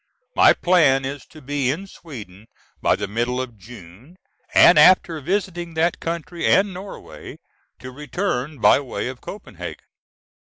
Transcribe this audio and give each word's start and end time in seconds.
My 0.35 0.53
plan 0.53 1.05
is 1.05 1.27
to 1.27 1.43
be 1.43 1.69
in 1.69 1.85
Sweden 1.85 2.47
by 2.81 2.95
the 2.95 3.07
middle 3.07 3.39
of 3.39 3.55
June, 3.59 4.15
and 4.51 4.79
after 4.79 5.21
visiting 5.21 5.75
that 5.75 5.99
country 5.99 6.43
and 6.47 6.73
Norway, 6.73 7.37
to 7.77 7.91
return 7.91 8.57
by 8.57 8.79
way 8.79 9.09
of 9.09 9.21
Copenhagen. 9.21 9.85